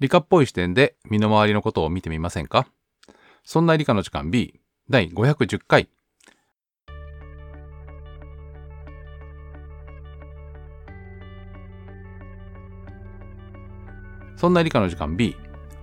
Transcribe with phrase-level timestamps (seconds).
[0.00, 2.68] 理科っぽい視点で身の回りのことを見てみませんか？
[3.42, 5.88] そんな理科の時間 B 第510回。
[14.36, 15.36] そんな理科の時間 B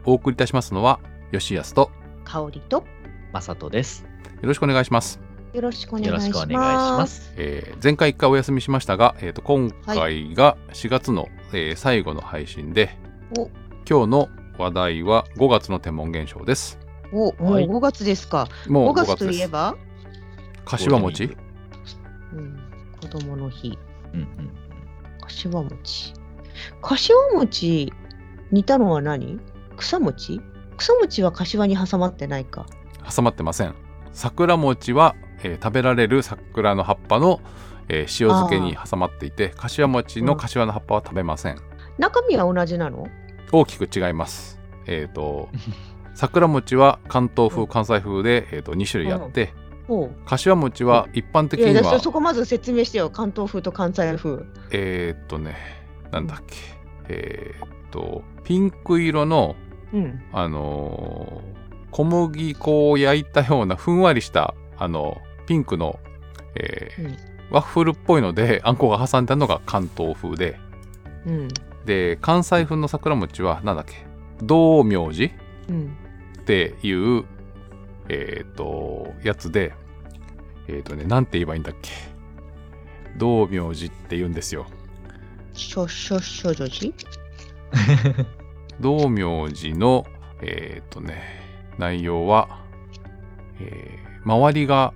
[0.05, 1.01] お送りいたしますのは
[1.33, 1.91] 吉安と
[2.23, 2.85] 香りと
[3.33, 4.05] まさとです。
[4.41, 5.19] よろしくお願いします、
[5.51, 7.33] よろしくお願いしします。
[7.35, 12.97] えー前回1回お休みしましたが、えー、と今回が4月の、えー最後の配信で
[13.37, 13.49] お
[13.87, 16.79] 今日の話題は5月の天文現象です。
[17.11, 17.67] お、もうはい。
[17.67, 18.47] 5月ですか。
[18.67, 19.75] もう5 5月といえば、
[20.65, 21.37] 柏餅？
[22.33, 22.59] うん、
[22.99, 23.77] 子供の日、
[24.11, 24.27] うんうん。
[25.21, 26.13] 柏餅。
[26.81, 27.93] 柏餅、
[28.51, 29.39] 似たのは何？
[29.77, 30.41] 草餅？
[30.77, 32.65] 草餅は柏に挟まってないか。
[33.15, 33.75] 挟まってません。
[34.13, 37.39] 桜餅は、えー食べられる桜の葉っぱの、
[37.87, 41.59] えー塩漬けに挟まっていて柏餅の柏の葉っぱは食べません、
[41.99, 43.05] 中身は同じなの？
[43.51, 45.49] 大きく違いますえっ、と
[46.13, 49.53] 桜餅は関東風関西風で、えー、と2種類あって、
[49.87, 53.09] ほ柏餅は一般的にはそそこまず説明してよ。
[53.09, 54.43] 関東風と関西風。
[54.71, 55.55] えーっとね
[56.11, 56.55] なんだっけ
[57.09, 59.55] えーっとピンク色の
[59.93, 60.23] うん。
[60.31, 65.97] あのー小麦粉を焼いたようなふんわりしたあのピンクの、
[66.55, 66.91] え
[67.49, 70.59] ワッフルっぽいのであんこが挟んだのが関東風で
[71.25, 71.47] うん。
[71.85, 74.05] で関西風の桜餅はなんだっけ？
[74.41, 75.33] 道明寺？
[75.69, 75.97] うん。
[76.39, 77.23] っていう
[78.09, 79.73] えーっとやつで
[80.67, 81.91] えーっとねなんて言えばいいんだっけ？
[83.17, 84.65] 道明寺って言うんですよ。
[85.53, 86.93] しょしょしょじょじ
[88.81, 90.05] 道明寺の
[90.41, 91.23] えっ、とね
[91.77, 92.61] 内容は、
[93.59, 94.91] えー周りが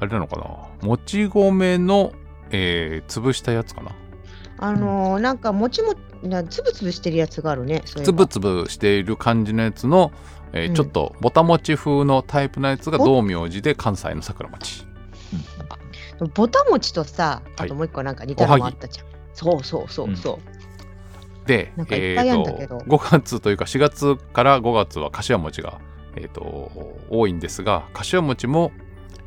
[0.00, 0.86] あれなのかな？
[0.86, 2.12] もち米の、
[2.50, 3.92] えー潰したやつかな？
[4.58, 7.82] あのーなんかもちもなつぶつぶしてるやつがあるね。
[7.84, 10.12] つぶつぶしている感じのやつの、
[10.52, 14.86] えーうんちょっとぼたもち風のタイプのやつがお道明寺で関西の桜餅
[16.34, 19.06] ぼたもちとさ、はいあともう一個なんか似たのもあったじゃん。
[19.34, 20.40] そうそうそうそ
[21.44, 21.46] う。
[21.46, 25.80] でなんかいっぱいあるんだけどえーと5月というか4月から5月は柏餅が、
[26.16, 26.72] えー、と
[27.08, 28.72] 多いんですが柏餅も、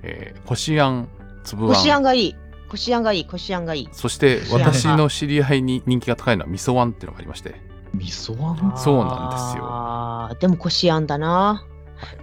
[0.04, 1.08] えーこしあん
[1.44, 2.36] つぶこしああんんがいい。
[2.70, 3.26] こしあんがいい。
[3.26, 3.90] こしあんがいい。
[3.92, 7.56] そして私の知り合いに人気が高いのは味噌あんっていうのがありまして
[7.94, 8.78] 味噌あん？
[8.78, 11.66] そうなんですよあーでもこしあんだな。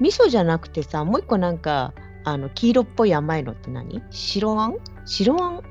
[0.00, 1.92] 味噌じゃなくてさ、もう一個なんか、
[2.24, 4.02] あの黄色っぽい甘いのって何？
[4.10, 4.76] 白あん？
[5.04, 5.62] 白あん？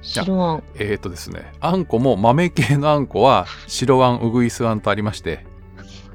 [0.00, 0.62] 白あん。
[0.76, 5.44] えっ、とですねあんこも豆系のあんこは白あんうぐいすあんとありまして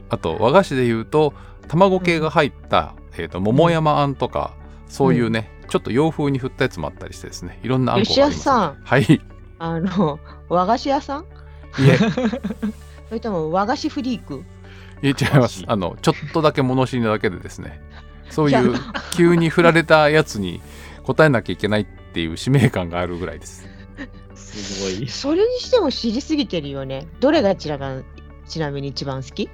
[0.10, 1.34] あと和菓子でいうと
[1.68, 4.56] 卵系が入った、えー、と桃山あんとか
[4.88, 7.60] そういうね、ちょっと洋風に振ったやつもあったりしてですね。
[7.64, 8.78] いろんなあんこがあります、吉安さん。
[8.84, 9.02] はい。
[9.02, 9.22] い
[9.58, 10.20] あの、
[10.50, 11.26] 和菓子屋さん？
[11.80, 11.98] え。
[13.10, 14.44] それとも和菓子フリーク？
[15.02, 15.64] いえ違います。
[15.66, 17.82] あのちょっとだけ物知りなだけでですね。
[18.30, 18.76] そういいう
[19.16, 20.62] 急に振られたやつに
[21.02, 23.68] 答えなきゃいけないっていう使命感があるぐらいです。
[24.36, 25.08] すごい。
[25.08, 27.08] それにしても知りすぎてるよね。
[27.20, 28.04] どれがちらが
[28.48, 29.50] ちなみに一番好き？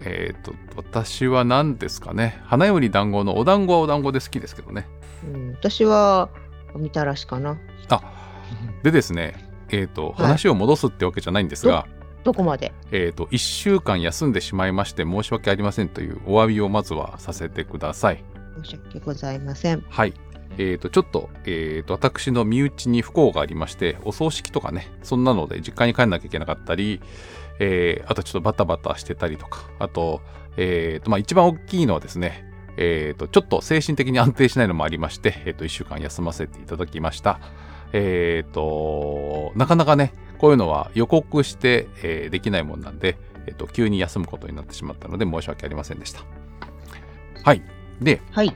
[0.00, 2.40] えっ、と私は何ですかね。
[2.46, 4.88] 花より団子のお団子はお団子で好きですけどね
[5.32, 6.28] うん、私は
[6.76, 7.58] みたらしかな。
[8.82, 9.34] でですね
[9.70, 11.86] えっ、と、い話を戻すってわけじゃないんですが
[12.22, 12.72] どこまで？
[12.92, 18.22] えっ、と1週間休んでしまいまして申し訳ありませんというお詫びをまずはさせてください
[18.62, 19.84] 申し訳ございません。
[19.88, 20.14] はい
[20.56, 27.00] えー、とちょっと,、えー、と私の身内に不幸がありましてお葬式とかねそんなので実家に帰んなきゃいけなかったり、
[27.58, 30.20] えーあとちょっとバタバタしてたりとかあと,、
[30.56, 32.44] えーとまあ、一番大きいのはですね
[32.76, 37.40] えー、とちょっと精神的に安定しないのもありまして、 えー、と1週間休ませていただきました
[37.96, 46.22] えー、となかなかねこういうのは予告して、えーできないもんなんで、えー、と急に休むことになってしまったので申し訳ありませんでした
[47.44, 47.62] はい
[48.00, 48.54] ではい。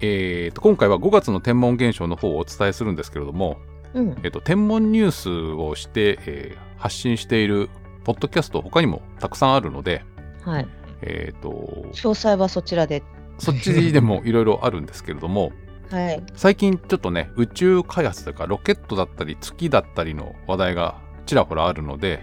[0.00, 3.58] えー、と今回は5月の天文現象の方をお伝えするんですけれども、
[3.94, 4.10] うん。
[4.22, 7.68] えー、と天文ニュースをして、えー発信している
[8.04, 10.04] ポッドキャスト他にもたくさんあるので、
[10.42, 10.68] はい。
[11.02, 11.50] えー、と
[11.92, 13.02] 詳細はそちらで。
[13.38, 15.52] そっちでもいろいろあるんですけれども
[15.90, 16.22] はい。
[16.34, 20.96] 最近ちょっとね宇宙開発とかロケットだったり月だったりの話題が
[21.26, 22.20] ちらほらあるので。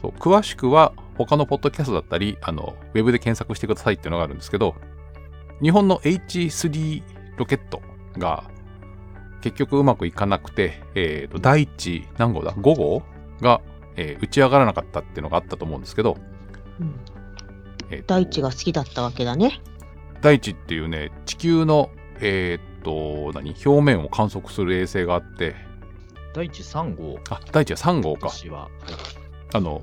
[0.00, 4.74] そう詳しくは他のポッドキャストだったりあのウェブで検索してくださいっていうのがあるんですけど
[5.62, 7.02] 日本の H3
[7.36, 7.80] ロケット
[8.18, 8.44] が
[9.40, 13.02] 結局うまくいかなくて、えーと第1何号だ？5号
[13.40, 13.60] が、
[13.96, 16.16] えー打ち上がらなかったっていうのがあったと思うんですけど、
[16.80, 16.94] うん
[17.90, 19.60] え大地が好きだったわけだね。
[20.20, 21.90] 大地っていうね地球の
[22.20, 23.54] えーっと何？
[23.64, 25.54] 表面を観測する衛星があって。
[26.34, 27.18] 第一3号。
[27.30, 28.28] あ大地は3号か。
[28.28, 28.68] 私は。
[29.52, 29.82] あの？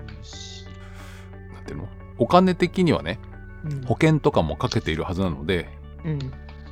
[2.17, 3.19] お金的にはね
[3.63, 3.81] うん。
[3.85, 5.69] 保険とかもかけているはずなので
[6.03, 6.19] うん。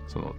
[0.08, 0.36] その、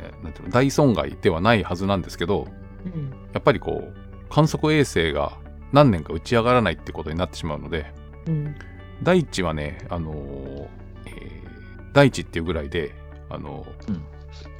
[0.00, 0.50] えーなんていうの？
[0.52, 2.46] 大損害ではないはずなんですけど
[2.86, 3.10] うん。
[3.32, 3.94] やっぱりこう
[4.30, 5.36] 観測衛星が
[5.72, 7.92] 何年か打ち上がらないってことになってしまうので
[8.26, 8.54] うん
[9.02, 10.68] 大地はね、あのー
[11.06, 11.44] えー
[11.92, 12.92] 大地っていうぐらいで、
[13.30, 14.02] あのーうん。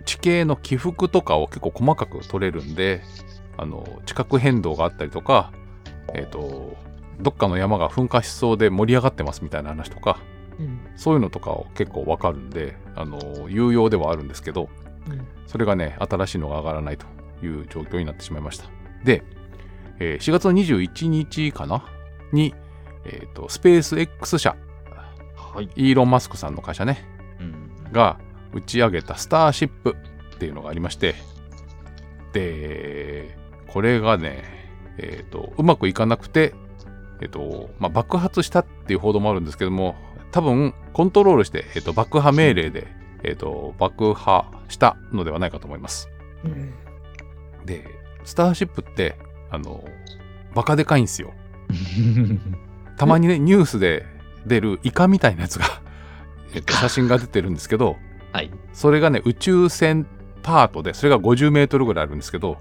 [0.04, 3.02] 地形の起伏とかを結構細かく取れるんで、
[3.56, 5.52] あのー地殻変動があったりとか、
[6.14, 6.76] えっ、と、
[7.20, 10.18] どっかの山が噴火しそうで盛り上がってますみたいな話とか、
[10.58, 10.78] うん。
[10.96, 14.68] そういうのとかを結構わかるんで、あのー有用ではあるんですけど、
[15.08, 15.26] うん。
[15.46, 17.06] それがね、新しいのが上がらないと
[17.44, 18.66] いう状況になってしまいました。
[19.04, 19.24] で、
[19.98, 21.84] えー4月の21日かな？
[22.32, 22.54] に、
[23.04, 24.56] えっ、と、スペース X 社、
[25.36, 25.68] はい。
[25.76, 27.04] イーロン・マスクさんの会社ね、
[27.40, 27.92] うん。
[27.92, 28.18] が
[28.52, 29.96] 打ち上げたスターシップ
[30.36, 31.14] っていうのがありまして、
[32.32, 33.36] で、
[33.68, 34.44] これがね、
[34.98, 36.54] えっ、と、うまくいかなくて、
[37.20, 39.96] えっ、と、まあ、爆発したっていう報道もあるんですけども、
[40.32, 42.88] 多分、コントロールして、えっ、と、爆破命令で、
[43.22, 46.08] えっ、と、爆破したのではないかと思います。
[46.44, 46.74] うん
[47.64, 47.84] で、
[48.24, 49.16] スターシップって、
[49.50, 49.84] あの、
[50.54, 51.32] バカでかいんですよ。
[52.96, 54.06] たまにね、ニュースで
[54.46, 55.66] 出るイカみたいなやつが、
[56.54, 57.96] えっと、写真が出てるんですけど、
[58.32, 58.50] はい。
[58.72, 60.06] それがね、宇宙船
[60.42, 62.58] パートで、それが50メートルぐらいあるんですけど、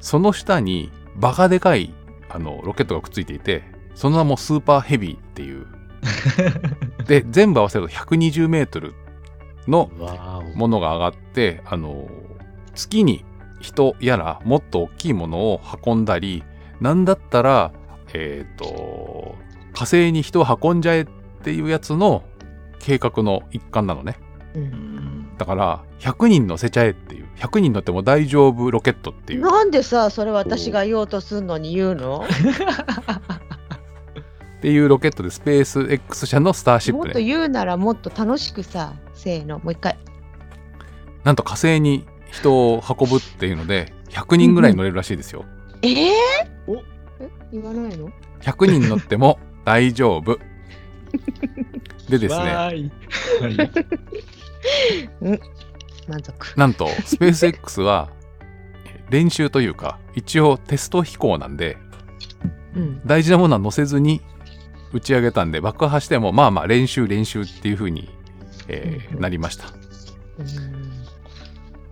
[0.00, 1.94] その下にバカでかい
[2.28, 3.64] あのロケットがくっついていて、
[3.94, 5.66] その名もスーパーヘビーっていう。
[7.06, 8.94] で、全部合わせると120メートル
[9.66, 9.90] の。
[10.54, 12.08] ものが上がって、あの、
[12.74, 13.24] 月に
[13.60, 16.44] 人やらもっと大きいものを運んだり、
[16.80, 17.72] なんだったら、
[18.14, 19.36] えっ、と、
[19.72, 21.06] 火星に人を運んじゃえっ
[21.42, 22.24] ていうやつの
[22.78, 24.18] 計画の一環なのね。
[24.54, 25.36] ううんん。
[25.38, 29.40] だから、100人乗せちゃえっていう、100人乗っても大丈夫ロケットっていう。
[29.40, 32.24] なんでさ、それ私が言おうとすんのに言うの？
[34.58, 39.96] っていうロケットでスペース X 社のスターシッもっとプで、言うならもっと楽しくさ、せーの、もう一回。
[41.22, 45.44] なんと火星に人を運ぶっていうので、100人ぐらい乗れるらしいですよ。
[45.82, 46.10] えー、
[46.66, 46.82] お
[47.20, 48.10] え言わないの
[48.40, 50.38] ？100人乗っても大丈夫。
[52.08, 52.46] でですね、い。
[52.46, 52.90] はい。
[56.08, 56.58] 満足。
[56.58, 58.10] なんとスペース X は
[58.86, 61.76] え練習というか、一応テスト飛行なんで、
[62.74, 63.00] うん。
[63.06, 64.22] 大事なものは乗せずに
[64.92, 68.08] 打ち上げたんで、爆破してもまあまあ練習練習っていう風に、
[68.68, 69.66] えーうんなりました。
[70.38, 70.88] うん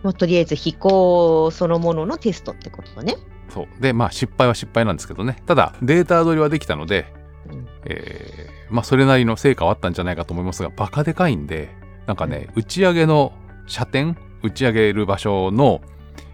[0.02, 3.16] もうとりあえず飛行そのもののテストってことね。
[3.56, 3.82] そう。
[3.82, 5.42] で、まあ失敗は失敗なんですけどね。
[5.46, 7.06] ただ、データ取りはできたので、
[7.50, 11.70] うんえーまあそれなりの成果はあったんじゃないかと思いますが、バカでかいんで、
[12.06, 13.32] なんかね、打ち上げの
[13.66, 15.80] 射点、打ち上げる場所の、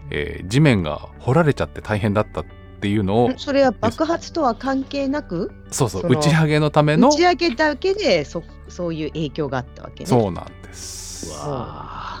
[0.09, 2.45] えー地面が掘られちゃって大変だったっ
[2.81, 10.09] ていうのをん、それは爆発とは関係なく、そうそう、打ち上げのための打、ち上げだけでそそういう影響があったわけね。
[10.09, 11.29] そうなんです。
[11.39, 12.19] わ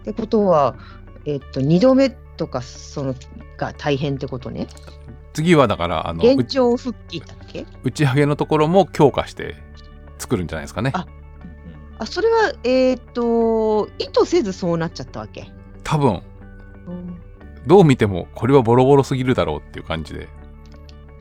[0.00, 0.76] ってことは、
[1.26, 3.14] えっと、2度目とかその
[3.58, 4.68] が大変ってことね。
[5.34, 7.66] 次はだから、あの、現う状復帰だっけ？
[7.84, 9.56] 打ち上げのところも強化して
[10.18, 10.92] 作るんじゃないですかね。
[10.94, 11.06] あ
[11.98, 15.52] あそれは、えっと、意図せずそうなっちゃったわけ？
[15.84, 16.22] 多分、
[16.86, 17.20] うん
[17.66, 20.28] どう見てもこれはボロボロすぎるだろうっていう感じで。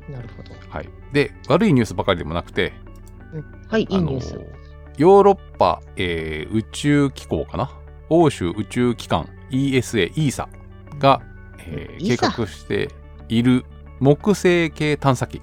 [0.10, 0.56] なるほど。
[0.70, 0.90] はい。
[1.12, 2.72] で、悪いニュースばかりでもなくて、
[3.34, 4.40] うんはい、いいニュース。
[4.98, 7.70] ヨーロッパ、えー宇宙機構かな？
[8.10, 10.48] 欧州宇宙機関 ESA、ESA
[11.00, 11.22] が、
[11.60, 12.90] えー計画して
[13.30, 13.66] いる
[14.00, 15.42] 木星系探査機。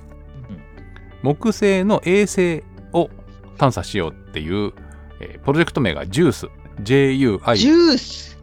[1.23, 3.11] 木星の衛星を
[3.57, 4.73] 探査しようっていう、
[5.21, 6.51] えープロジェクト名が JUICE。
[6.83, 7.39] ジ JUICE。
[7.39, 8.39] ュース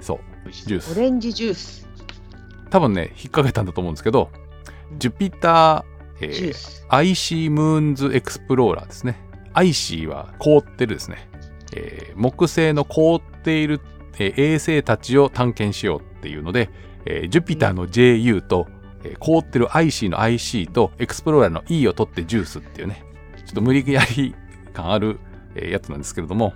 [0.00, 0.50] そう。
[0.50, 0.98] ジューオス。
[0.98, 1.88] レンジジュース。
[2.70, 4.30] 多分ね、引っ掛けたんだと思うんですけど、
[4.98, 6.86] ジュピター、えージュース。
[6.88, 9.16] IC ムーンズエクスプローラーですね。
[9.54, 11.28] IC は凍ってるですね。
[11.74, 13.80] えー木星の凍っている、
[14.18, 16.70] えー衛星たちを探検しようっていうので、
[17.06, 18.66] えージュピターの JU と、
[19.04, 23.04] えー凍ってる IC の IC とエクスプローラーの E を取ってジュースっていうね、
[23.46, 24.34] ちょっと無理やり
[24.72, 25.18] 感ある、
[25.54, 26.54] えーやつなんですけれども、こ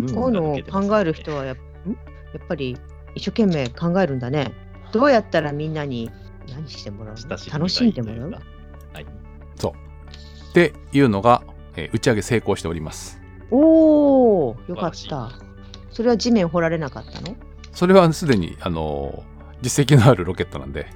[0.00, 1.58] ういうのを考える人はやっん？
[1.90, 1.96] や
[2.42, 2.76] っぱり
[3.14, 4.52] 一生懸命考えるんだね。
[4.92, 6.10] どうやったらみんなに
[6.48, 7.14] 何してもらう？
[7.16, 8.30] の楽しんでもらう？
[8.30, 9.04] はい。
[9.04, 11.42] っていうのが、
[11.76, 13.20] えー打ち上げ成功しております。
[13.50, 15.32] おおよかった。
[15.94, 17.34] それは地面掘られなかったの？
[17.72, 20.86] それはすでに、あのー実績のあるロケットなんで。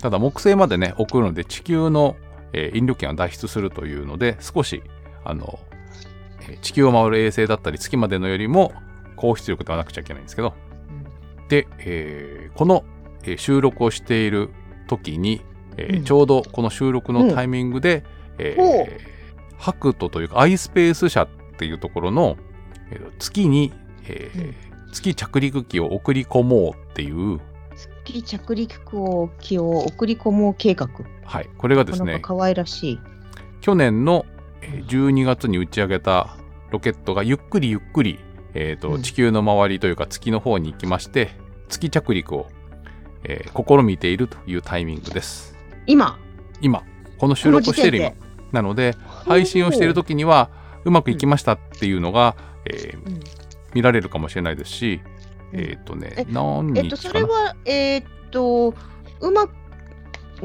[0.00, 2.16] ただ木星までね送るので地球の、
[2.54, 4.82] えー引力圏を脱出するというので少し
[5.24, 5.58] あの、
[6.48, 8.72] えー地球を回る衛星だったり月までのよりも
[9.16, 10.54] 高出力ではなくちゃいけないんですけど。
[11.48, 12.84] で、えーこの、
[13.24, 14.50] えー収録をしている
[14.86, 15.42] 時に、
[15.76, 16.04] えーうん。
[16.04, 18.04] ちょうどこの収録のタイミングで、
[18.38, 18.86] えーほう。
[19.58, 22.36] ハクトというか iSpace 社っていうところの、
[23.18, 23.72] 月に、
[24.04, 24.54] えーうん。
[24.92, 27.40] 月着陸機を送り込もうっていう、
[28.04, 30.88] 月着陸を機を送り込もう計画。
[31.24, 33.00] はい、これがですね可愛らしい。
[33.60, 34.24] 去年の
[34.62, 36.36] えー12月に打ち上げた
[36.70, 38.18] ロケットがゆっくりゆっくり、
[38.54, 39.02] えーとうん。
[39.02, 41.30] 地球の周りというか月の方に行きまして
[41.68, 42.46] 月着陸を、
[43.24, 45.54] えー試みているというタイミングです。
[45.86, 46.18] 今、
[46.62, 46.82] 今。
[47.18, 48.12] この収録をしている今。
[48.52, 48.94] なので
[49.26, 50.48] 配信をしている時には
[50.84, 52.36] うまくいきましたっていうのが、
[52.68, 53.20] えーうん
[53.74, 55.00] 見られるかもしれないですし、
[55.52, 55.60] うん。
[55.60, 58.74] えっ、とねえ何えっと、それは、えーっと、
[59.20, 59.50] うまく、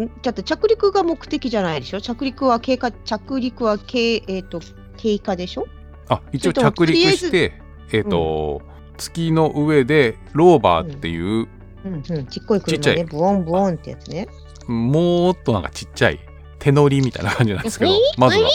[0.01, 2.01] んだって着陸が目的じゃないでしょ？
[2.01, 4.60] 着陸は経過、着陸は経、えーっと、
[4.98, 5.68] 経過でしょ？
[6.10, 7.53] あ一応着陸して
[7.94, 8.62] えっ、と、
[8.98, 11.48] 月の上でローバーっていう、
[11.86, 11.94] うん。
[11.94, 12.03] うん。
[12.03, 12.96] ちっこいちっちゃい。
[12.96, 13.10] 車ね。
[13.10, 14.27] ブオンブオンってやつね。
[14.68, 16.20] もっとなんかちっちゃい
[16.60, 18.50] 手乗りみたいな感じなんですけどえまずは。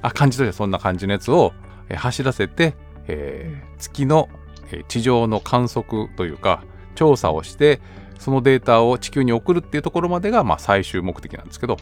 [0.00, 2.74] あ感じとしてはそんな感じのやつを、えー走らせて、
[3.08, 4.28] えー月の、
[4.70, 6.62] えー地上の観測というか
[6.94, 7.80] 調査をして
[8.18, 11.76] そのデータを地球に送るっていうところまでが、まあ、最終目的なんですけど。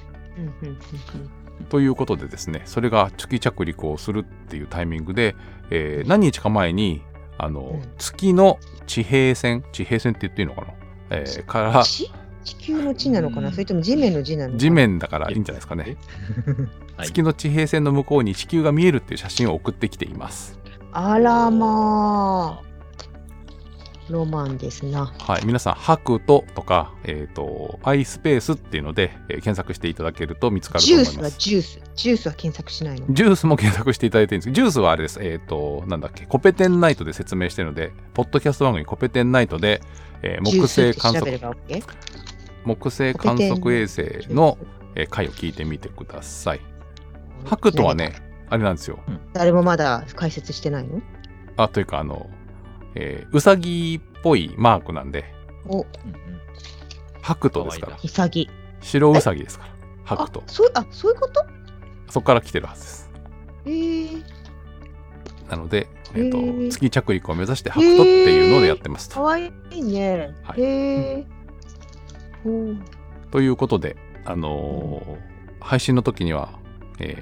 [1.69, 5.37] ということでですねそれが月着陸をするっていうタイミングで、
[5.71, 7.03] えー何日か前に
[7.39, 7.83] あの、うん。
[7.99, 10.69] 月の地平線地平線って言っていいのかな、
[11.11, 11.83] えーから
[12.45, 14.59] 地地球の地なのかうなんそれとも地面の地なのかな？
[14.59, 15.97] 地面だからいいんじゃないですかね。
[16.97, 20.59] はい月の地平線の向こうに地球が見えるっていう写真を送ってきています。
[20.93, 22.70] あらまあ。
[24.11, 25.13] ロマンですな。
[25.19, 31.39] はい、皆さん、ハクトとか、えっ、と、アイスペースっていうので、えー検索していただけると見つかるとジュースは思います。
[31.39, 31.81] ジュース。
[31.95, 33.07] ジュースは検索しないの？
[33.11, 35.19] ジュースも検索していただいてるんですけど、ジュースはあれです。
[35.23, 39.81] えっ、と、なんだっけ、コペテンナイトで説明してるので、ポッドキャスト番組コペテンナイトで、
[40.23, 41.83] えー木星観測、ば OK?
[42.65, 44.03] 木星観測衛星
[44.33, 44.59] の、
[44.95, 46.61] えー回を聞いてみてください。
[47.45, 48.15] ハクトはね、
[48.51, 48.99] あれなんですよ。
[49.33, 51.01] 誰もまだ解説してないの？
[51.57, 52.29] あ、というか、あの、
[52.95, 55.25] えー、うさぎっぽいマークなんで、
[55.67, 56.41] お、うんうん
[57.23, 57.99] ハクトですから。
[58.03, 58.49] イサギ。
[58.81, 59.71] 白うさぎですから。
[60.05, 60.51] ハクトあ。
[60.51, 61.45] そうあ、そういうこと？
[62.09, 63.11] そこから来てるはずです。
[63.67, 64.23] えー、
[65.51, 69.17] なので、えーとへー月着陸を目指してハクトっていうのでやってますと。
[69.17, 70.35] かわいいね。
[70.43, 70.65] はいへ
[71.19, 71.27] え。
[72.43, 72.77] ほう
[73.31, 75.31] ということで、あのー
[75.63, 76.59] 配信の時には、
[76.99, 77.17] え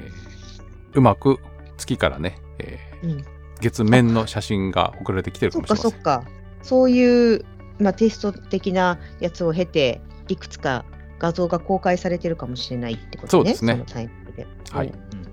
[0.94, 1.38] ーうまく
[1.76, 3.24] 月からね、えーうん
[3.60, 5.92] 月面の写真が送られてきてるかそっもしれません。
[5.92, 6.38] かそっか。
[6.62, 7.44] そういう、
[7.78, 10.84] まあ、テスト的なやつを経て、いくつか
[11.18, 13.30] 画像が公開されてるかもしれないってことね。
[13.30, 14.46] そうですねのタイミングで。
[14.70, 14.90] はいお。
[14.90, 15.28] うんうん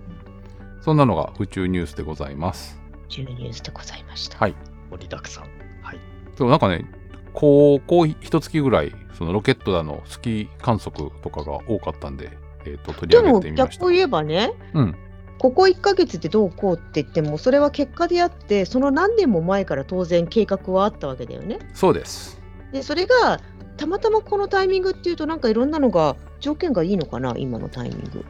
[0.85, 2.79] そんなのが宇宙ニュースでございます。
[3.09, 4.37] 10ニュースでございました。
[4.37, 4.53] はい。
[4.91, 5.45] 盛りだくさん。
[5.81, 5.99] はい。
[6.37, 6.85] でもなんかね、
[7.33, 13.89] ここ一月ぐらい、そのロケットだの月観測とかが多かったんで、えーと取りでも上げてみました逆を。
[13.89, 14.95] 言えばね、うん。
[15.37, 21.59] ここ1ヶ月でどうこうって言っても、それは結果であって、その何年も前から当然計画はあったわけだよね。
[21.73, 22.41] そうです。
[22.71, 23.39] で、それが
[23.77, 28.25] たまたまこのタイミングっていうと、なんかいろんなのが条件がいいのかな、今のタイミング。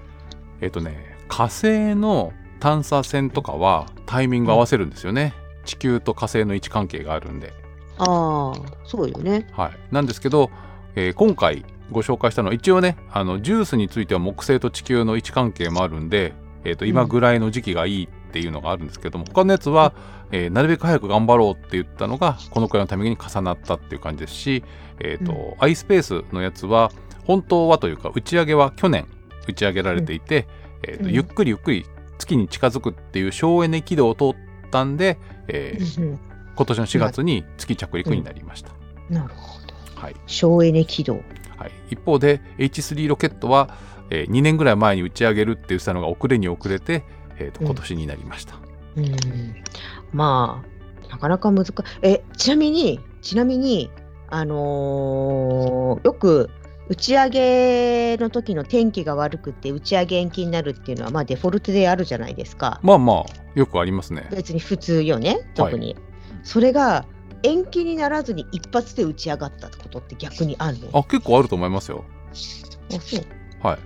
[0.61, 5.33] えっ、とね、火星の探査船とかはタイミング合わせるんですよね。
[5.65, 7.53] 地球と火星の位置関係があるんで。
[7.97, 8.53] ああ、
[8.85, 9.47] そうよね。
[9.53, 9.71] はい。
[9.91, 10.49] なんですけど、
[10.95, 16.33] えー今回ご紹介したのは一応ね、あの、ジュースについては木星と地球の位置関係もあるんで、
[16.65, 19.93] えっ、と、今ぐらいの時期がいいっていうのがあるんですけども、他のやつは、
[20.31, 24.63] えーなるべく早く頑張ろうって言ったのが、このくらいのタイミングに重なったっていう感じですし、
[24.99, 26.91] えっ、と、アイスペースのやつは、
[27.25, 29.07] 本当はというか、打ち上げは去年
[29.47, 30.47] 打ち上げられていて、
[30.83, 31.85] えーとうんゆっくりゆっくり
[32.17, 35.17] 月に近づくっていう省エネ軌道を通ったんで、
[35.47, 36.19] えーうん
[36.55, 38.71] 今年の4月に月着陸になりました。
[39.09, 39.73] なるほど。
[39.99, 40.15] はい。
[40.25, 41.19] 省エネ軌道。
[41.57, 43.69] はい、一方で H3 ロケットは、
[44.09, 47.03] えー2年ぐらい前に打ち上げるって言ってたのが遅れに遅れて、
[47.39, 48.55] えーとうん今年になりました。
[48.95, 49.15] うん。
[50.13, 50.63] ま
[51.07, 51.73] あ、なかなか難しい。
[52.01, 53.89] え、ちなみに、ちなみに、
[54.27, 56.49] あのーよく
[56.87, 62.79] 打ち上げの時の天気が悪くて打ち上げ延期になるっていうのは、まあ、デフォルトであるじゃないですか。
[62.83, 63.23] まあまあ
[63.55, 64.27] よくありますね。
[64.29, 65.95] 別に普通よね、特に。
[66.43, 67.05] それが
[67.41, 70.89] 延期にならずに一発で打ち上がったってことって逆にあるの？
[70.93, 72.05] あ結構あると思いますよ。
[72.31, 72.35] あ
[72.99, 73.25] そう
[73.63, 73.79] はい。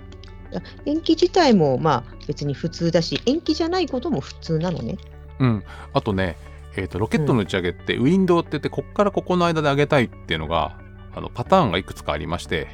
[0.84, 4.96] 延期自体もまあ別に普通だし、延期じゃないことも普通なのね。
[5.38, 5.64] うん。
[5.92, 6.36] あとね、
[6.76, 10.78] えーとロケットの打ち上げって、ウィンドウって言ってこっからここの間で上げたいっていうのが
[11.14, 12.68] あのパターンがいくつかありまして、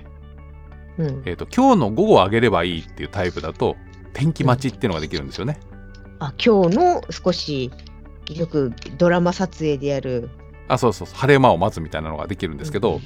[0.98, 3.76] うん、えー、と今日の午後上げればいいっていうタイプだと
[4.12, 5.60] 天気待ちっていうのができるんですよね。
[6.18, 7.70] あ今日の少し
[8.28, 10.30] よくドラマ撮影でやる。
[10.68, 13.00] あそうそう晴れ間を待つみたいなのができるんですけど、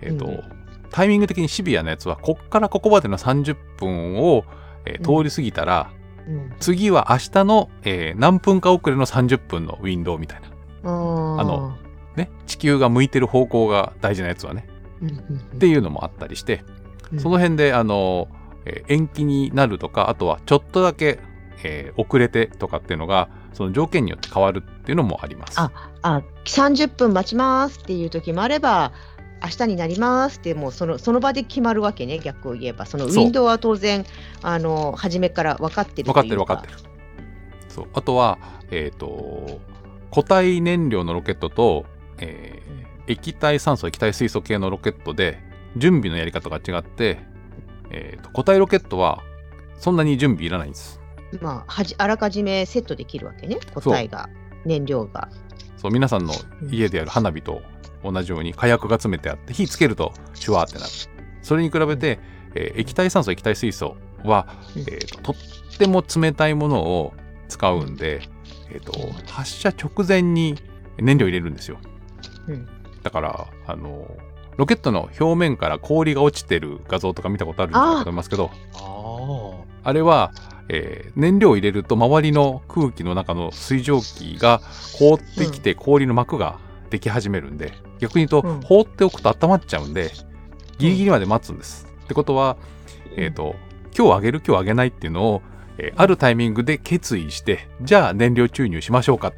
[0.00, 0.61] えーとうん
[0.92, 4.44] タイミング的にシビアなやつはこっからここまでの30分を、
[4.84, 5.90] えー通り過ぎたら、
[6.28, 10.48] うん次は明日の、えー何分か遅れの30分のウィンドウみたいな。
[10.84, 10.84] あ
[11.44, 11.76] の
[12.16, 14.66] ね、地球が向いてる方向が大事なやつはね。
[15.00, 15.16] うんうん
[15.54, 16.62] っていうのもあったりして、
[17.12, 18.28] うんその辺で、あの、
[18.66, 21.18] えー延期になるとか、あとはちょっとだけ、
[21.64, 25.60] えー遅れてとかっていうのが、その条件によって変わるっていうのもあります。
[25.60, 25.70] あ
[26.02, 28.92] あ30分待ちますっていう時もあれば
[29.42, 34.04] 明日になりますってもうそのその場で決まるわけね逆を言えばそのウィンドウは当然
[34.42, 36.92] あの初めから分かってる分かってる分かってる。
[37.72, 37.88] そう。
[37.94, 38.38] あとは、
[38.70, 39.60] えっ、と、
[40.10, 41.86] 固体燃料のロケットと、
[42.18, 45.40] えー液体酸素、液体水素系のロケットで、
[45.76, 47.18] 準備のやり方が違って、
[47.90, 49.22] えーと固体ロケットは、
[49.76, 51.00] そんなに準備いらないんです。
[51.40, 54.28] まあはじあらかじめセットできるわけね個体が
[54.64, 55.30] 燃料が
[55.78, 56.34] そう、皆さんの
[56.70, 57.62] 家でやる花火と
[58.04, 60.90] 同じように火薬が詰めてあって、火つけるとシュワーってなる。
[61.42, 62.18] それに比べて、
[62.54, 64.82] えー液体酸素、液体水素は、うん。
[64.82, 67.14] えーととっても冷たいものを
[67.48, 68.22] 使うんで、
[68.70, 68.92] えーと
[69.30, 70.56] 発射直前に
[70.98, 71.78] 燃料入れるんですよ。
[72.48, 72.68] うん。
[73.02, 74.06] だから、あの、
[74.58, 80.32] ロケットの表面から氷が落ちてる画像とか見たことあるんじゃないかと思いますけど、ああれは、
[80.68, 84.60] えー燃料を入れると周りの空気の中の水蒸気が
[84.98, 86.58] 凍ってきて氷の膜が
[86.90, 88.60] でき始めるんで、逆に言うと、うん。
[88.62, 90.10] 放っておくと温まっちゃうんで、
[90.78, 91.86] ギリギリまで待つんです。
[92.04, 92.56] ってことは、
[93.16, 93.54] えっ、と、
[93.96, 95.42] 今日あげる今日あげないっていうのを、
[95.78, 99.32] えーあるタイミングで決意して、じゃあ燃料注入しましょうかっ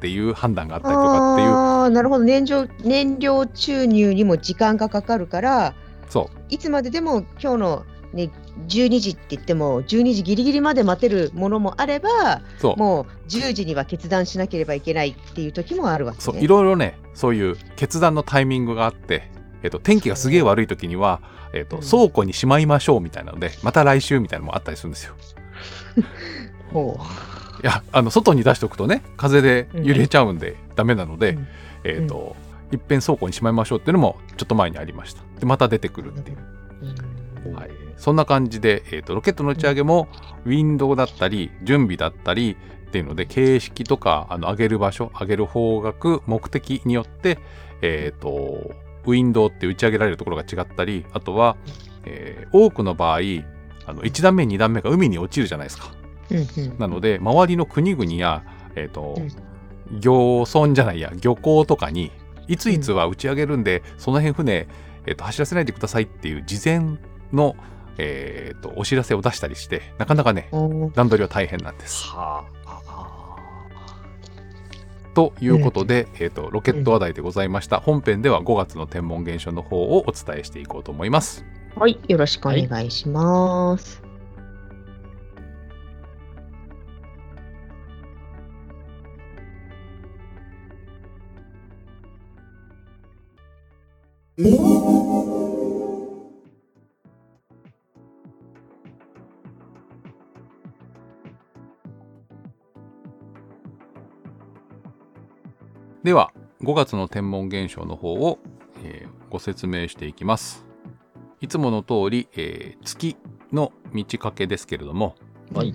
[0.00, 2.24] ていう判断があったりとかっていう、ああなるほど。
[2.24, 5.74] 燃料燃料注入にも時間がかかるから
[6.08, 8.30] そう、いつまででも今日の、ね、
[8.68, 12.42] 12時って言っても12時ギリギリまで待てるものもあれば
[12.76, 16.22] もう10時には決断しなければいけないっていう時もあるわけね。
[16.22, 19.30] そういろいろねそういう決断のタイミングがあって、
[19.62, 21.20] えっと天気がすげえ悪い時には、
[21.52, 25.14] えっとうん倉庫にしまいましょうみたいなのでまた来週みたいなのもあったりするんですよ。
[26.72, 26.98] ほ
[27.62, 31.48] いやあの外に出しておくとね風で揺れちゃうんでダメなので、うん
[31.84, 32.36] えっと
[32.72, 35.22] いっぺん倉庫にしまいましょうっていうのもちょっと前にありました。
[35.40, 36.38] でまた出てくるっていう。
[38.00, 40.08] そんな感じで、えーとロケットの打ち上げも
[40.44, 42.56] ウィンドウだったり準備だったり
[42.88, 47.38] っていうので形式とかあの上げる場所上げる方角目的によって、
[47.82, 48.72] えー、と
[49.06, 51.56] ウィンドウって打ち上げられるところが違ったりあとは、
[52.04, 53.18] えー多くの場合
[53.86, 55.92] あの1段目2段目が海に落ちるじゃないですか。
[56.78, 59.16] なので周りの国々や、えーと
[59.90, 62.12] 漁村じゃないや漁港とかに
[62.46, 64.68] いついつは打ち上げるんで、その辺船、
[65.06, 66.98] えーと走らせないでくださいっていう事前
[67.32, 67.56] の、
[68.00, 70.48] えーとお知らせを出したりしてなかなかね
[70.94, 72.06] 段取りは大変なんです。
[72.08, 73.10] はあ。
[75.14, 81.44] ということで、えー、とロケット話題でございました、本編では5月の天文現象の方をお伝えしていこうと思います。
[81.76, 84.02] はい、よろしくお願いします。
[106.10, 106.32] では
[106.64, 108.40] 5月の天文現象の方を、
[108.82, 110.66] えーご説明していきます。
[111.40, 113.16] いつもの通り、えー月
[113.52, 115.14] の満ち欠けですけれども、
[115.54, 115.72] はい。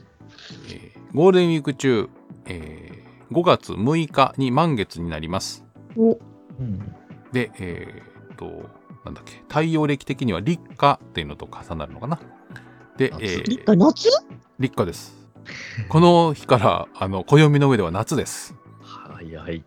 [0.74, 2.10] えーゴールデンウィーク中、
[2.48, 5.64] えー5月6日に満月になります。
[5.96, 6.18] おう
[6.62, 6.80] ん。
[7.32, 8.70] で、えーっと、
[9.06, 12.20] なんだっけ、太陽暦的には立夏っていうのと重なるのかな。
[12.98, 14.10] で、夏えー立夏夏？
[14.60, 15.16] 立夏です。
[15.88, 18.54] この日から、あの、暦の上では夏です。
[19.46, 19.64] はい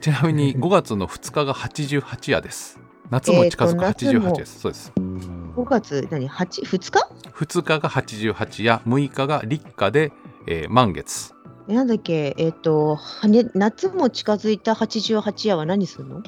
[0.00, 2.80] ちなみに5月の2日が88夜です。
[3.10, 4.60] 夏も近づくえーと夏も88です。
[4.60, 4.92] そうです。
[4.96, 6.26] 5月何？
[6.26, 10.12] 八？2日？2日が88夜、6日が立夏で、
[10.46, 11.34] えー満月。
[11.68, 12.34] えなんだっけ？
[12.38, 16.22] えっ、とはね夏も近づいた88夜は何するの？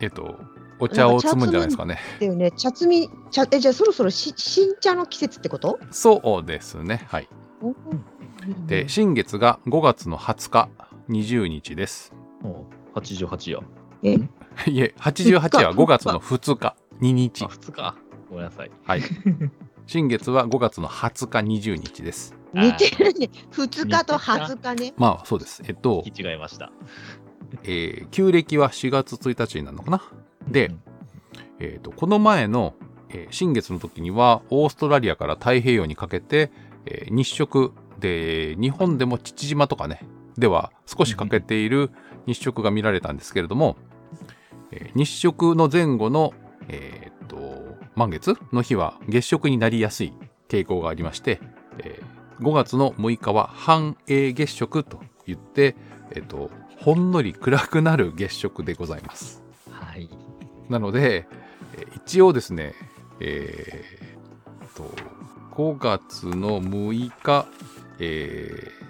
[0.00, 0.38] えっ、と、
[0.78, 1.98] お茶を摘むんじゃないですかね。
[2.18, 5.78] だよね茶摘み茶えじゃあそろそろし新茶の季節ってこと？
[5.90, 7.04] そうですね。
[7.10, 7.28] はい。
[8.66, 10.68] で、新月が5月の20日、
[11.08, 12.12] 20日です。
[12.42, 13.60] もう88や。
[14.02, 14.14] え？
[14.70, 17.48] いえ、88夜は5月の2日、2日あ、。
[17.48, 17.94] 2日。
[18.30, 18.70] ごめんなさい。
[18.84, 19.02] はい。
[19.86, 22.34] 新月は5月の20日、20日です。
[22.54, 25.62] 似てるね2日と20日ねまあ、そうです。
[25.66, 26.72] えっと、違いました。
[27.64, 30.02] えー旧暦は4月1日になるのかな？
[30.48, 30.72] で、
[31.58, 32.74] えーとこの前の、
[33.10, 36.50] えー新月の時にはオーストラリアから太平洋にかけて、
[36.86, 40.00] えー日食で日本でも父島とかね
[40.40, 41.90] では少し欠けている
[42.26, 43.76] 日食が見られたんですけれども、
[44.70, 46.34] えー日食の前後の、
[46.68, 50.12] えーと満月の日は月食になりやすい
[50.48, 51.40] 傾向がありまして、
[51.78, 55.74] えー5月の6日は半影月食と言って、
[56.10, 59.42] えっと、ほんのり暗くなる月食でございます。
[59.70, 60.10] はい。
[60.68, 61.26] なので、
[61.78, 62.74] えー一応ですね、
[63.20, 64.84] えーと、
[65.52, 67.46] 5月の6日、
[67.98, 68.85] えー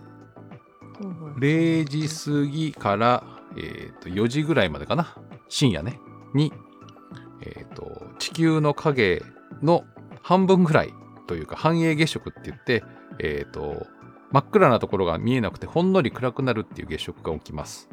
[1.38, 3.24] 0時過ぎから、
[3.56, 5.16] えーと4時ぐらいまでかな、
[5.48, 5.98] 深夜ね、
[6.35, 6.52] に、
[7.42, 9.22] えーと、地球の影
[9.62, 9.85] の
[10.22, 10.92] 半分ぐらい
[11.26, 12.82] というか、半影月食って言って、
[13.18, 13.87] えーと、
[14.32, 17.88] 真っ暗なところが見えなくて、ほんのり暗くなるっていう月食が起きます。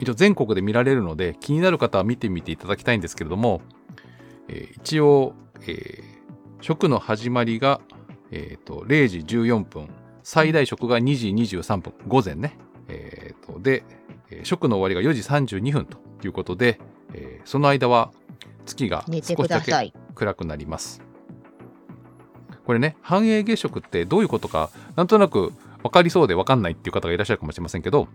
[0.00, 3.62] 一応全国で見られるので気になる方は見てみていただきたいんですけれども、
[4.48, 6.14] えー一応、えー
[6.60, 7.82] 食の始まりが、
[8.30, 9.88] えーと0時14分
[10.24, 12.56] 最大食が2時23分午前ね、
[12.88, 13.84] えーとで、
[14.30, 16.80] えー食の終わりが4時32分ということで、
[17.12, 18.10] えーその間は
[18.64, 19.92] 月が少しだけ。
[20.14, 21.02] 暗くなります。
[22.64, 28.08] これね半影月食ってどういうことかなんとなく分かりそうで分かんないっていう方がいらっしゃるかもしれませんけど、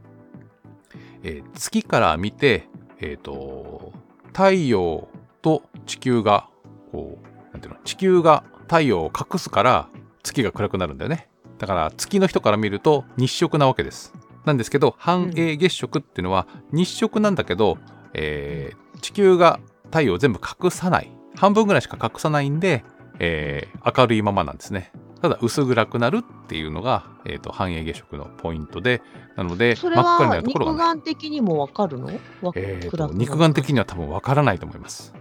[1.21, 2.67] えー月から見て、
[2.99, 3.93] えー、と
[4.27, 5.07] 太陽
[5.43, 6.49] と地球が
[6.91, 9.89] こうなんていうの地球が太陽を隠すから
[10.23, 11.28] 月が暗くなるんだよね
[11.59, 14.13] だから月の人から見ると日食なわけです。
[14.45, 17.77] なんですけど半影月食っていうのは日食なんだけど、
[18.13, 21.11] えー地球が太陽を全部隠さない。
[21.35, 22.83] 半分ぐらいしか隠さないんで、
[23.19, 24.91] えー明るいままなんですね。
[25.21, 29.01] ただ薄暗くなるっていうのが、えー、と半影月食のポイントで
[29.35, 32.07] なのでそれ真っ暗になはるところが肉眼的にもわかるの？
[32.07, 35.13] わえーと肉眼的には多分わからないと思います。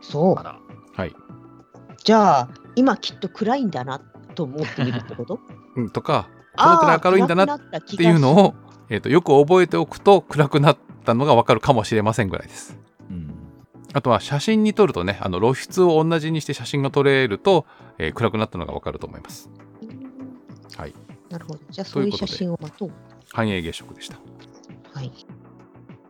[0.00, 0.34] そう。
[0.34, 0.60] は
[1.06, 1.14] い。
[2.04, 3.98] じゃあ、今きっと暗いんだな
[4.34, 5.40] と思ってみるってこと？
[5.48, 8.54] うん、とかこのくらい明るいんだなっっていうのを、
[8.88, 12.78] えー、とよく覚えておくと暗くなったのがわかるかもしれませんぐらいです。
[13.10, 13.34] うん。
[13.92, 17.66] あとは写真に撮るとねあの露出を同じにして写真が撮れると、
[17.98, 19.50] えー暗くなったのがわかると思います。
[20.76, 20.94] はい。
[21.30, 21.60] なるほど。
[21.70, 22.92] じゃあ、そういう写真を待とう。
[23.32, 24.18] 半影月食でした。
[24.92, 25.12] はい。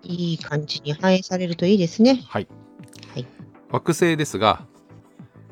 [0.03, 2.23] いい感じに反映されるといいですね。
[2.29, 2.49] はい。
[3.13, 3.27] はい
[3.71, 4.67] 惑星ですが、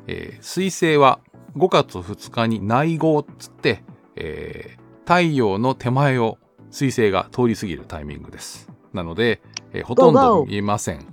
[0.07, 1.19] えー水星は
[1.55, 3.83] 5月2日に内号っつって、
[4.15, 6.37] えー太陽の手前を
[6.71, 8.71] 水星が通り過ぎるタイミングです。
[8.93, 9.41] なので、
[9.73, 11.05] えーほとんど見えません。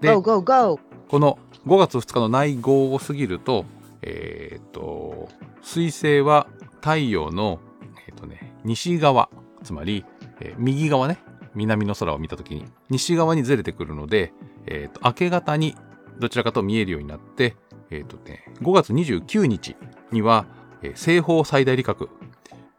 [0.00, 0.08] で!
[1.08, 3.66] この5月2日の内号を過ぎると、
[4.00, 5.28] えーと、
[5.62, 6.46] 水星は
[6.80, 7.60] 太陽の、
[8.08, 9.28] えーとね、西側、
[9.62, 10.04] つまり、
[10.40, 11.18] えー右側ね、
[11.54, 14.32] 南の空を見たときに、西側にずれてくるので、
[14.66, 15.76] えーと、明け方に
[16.18, 17.54] どちらかと見えるようになって、
[17.90, 19.76] えーとね、5月29日
[20.10, 20.46] には、
[20.82, 22.08] えー西方最大理覚、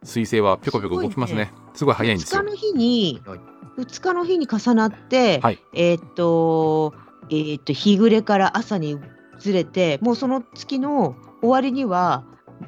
[0.03, 1.51] 水星はぴょこぴょこ動きますね。
[1.73, 2.49] すごい早いんです2よ日。
[2.51, 3.39] の日に、はい
[3.77, 6.95] 2日の日に重なって、はいえーっと、
[7.29, 8.97] えーっと、日暮れから朝に
[9.37, 12.23] ずれて、もうその月の終わりには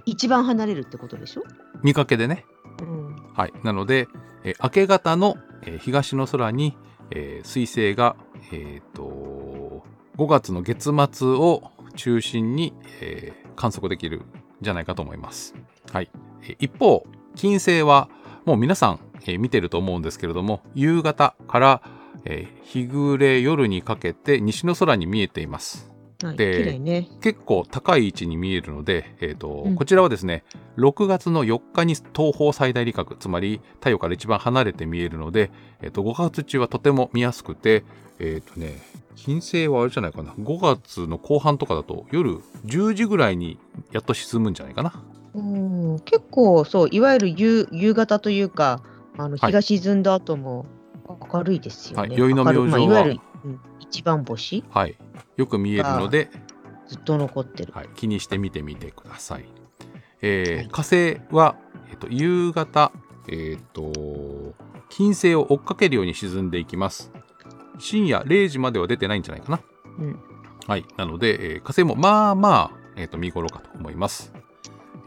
[0.06, 1.44] 一番離れるってことでしょ、
[1.82, 2.46] 見かけでね。
[2.80, 4.08] うん、はい、なので、
[4.44, 6.78] えー明け方の、えー東の空に、
[7.10, 8.15] えー水星が、
[8.52, 9.84] えーと
[10.18, 11.63] 5月の月末を
[11.96, 14.26] 中心に、えー観測できるん
[14.62, 15.56] じゃないかと思います。
[15.92, 16.12] はい、
[16.44, 17.04] えー一方
[17.39, 18.10] 金星は
[18.43, 21.82] もう皆さん、えー見てると思うんですけれども夕方から、
[22.25, 25.89] えー日暮れ夜にかけて西の空に見えています。
[26.21, 27.08] はい、綺で麗ね。
[27.21, 30.43] 結構高い位置に見えるので、えーとうんこちらはですね
[30.78, 35.49] 6月の4日に東方最大理覚つまり太陽から一番離れて見えるので、
[35.82, 37.86] えー、と5月中はとても見やすくて
[38.19, 38.82] えっ、とね
[39.15, 43.58] 金星はあれじゃないかな5月の後半とかだと夜10時ぐらいに
[43.93, 45.02] やっと沈むんじゃないかな
[45.34, 48.82] うん、結構そう、いわゆる夕夕方というか、
[49.18, 50.65] あのはい日が沈んだ後も
[51.32, 52.10] 明るいですよね。
[52.10, 53.22] はい宵の明星はうん
[53.80, 54.98] 一番星はい
[55.38, 56.30] よく見えるので、
[56.88, 57.74] ずっと残ってる。
[57.74, 59.46] はい、気にして見てみてください。
[60.22, 61.56] えーはい火星は、
[61.89, 62.92] えっと夕方、
[63.30, 63.92] えっと
[64.89, 67.12] 金星を追っかけるように沈んでいきます。
[67.78, 69.62] 深夜0時までは出てないんじゃないかな。
[70.00, 70.20] うん
[70.68, 74.34] はい、なので、えー火星もまあまあ、えっと見頃かと思います。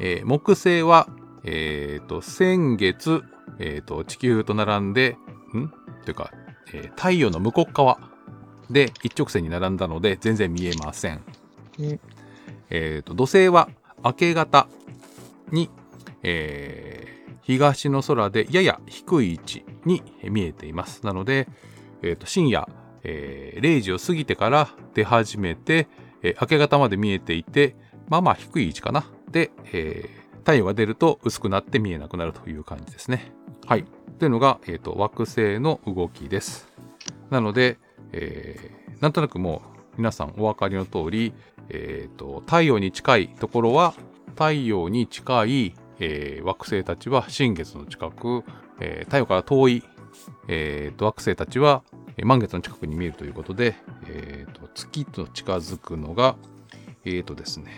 [0.03, 1.09] えー木星は、
[1.45, 3.23] えっと先月、
[3.59, 5.17] えっと地球と並んで、
[5.55, 5.71] ん？
[6.05, 6.33] というか、
[6.75, 7.99] えー太陽の向こう側
[8.69, 11.21] で一直線に並んだので全然見えません
[12.71, 13.69] えーと土星は
[14.05, 14.67] 明け方
[15.51, 15.71] に、
[16.23, 17.13] えー
[17.45, 21.05] 東の空でやや低い位置に見えています。
[21.05, 21.49] なので、
[22.01, 22.69] えーと深夜、
[23.03, 25.89] えー0時を過ぎてから出始めて、
[26.23, 27.77] えー明け方まで見えていて、
[28.09, 29.05] まあまあ低い位置かな。
[29.33, 33.33] で、えー太陽が出ると薄くなって見えなくなるという感じですね。
[33.65, 33.85] はい。
[34.19, 36.69] というのが、えーと惑星の動きです。
[37.31, 37.79] なので、
[38.11, 39.63] えーなんとなくも
[39.95, 41.33] う皆さんお分かりの通り、
[41.69, 43.95] えーと太陽に近いところは
[44.31, 48.43] 太陽に近いえー惑星たちは新月の近く、
[48.81, 49.85] えー太陽から遠い、
[50.49, 51.85] えーと惑星たちは
[52.17, 53.77] えー満月の近くに見えるということで、
[54.09, 56.35] えーと月と近づくのが、
[57.05, 57.71] えーとですね、